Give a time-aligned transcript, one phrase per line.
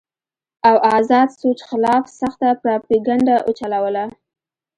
[0.69, 4.05] او ازاد سوچ خلاف سخته پراپېګنډه اوچلوله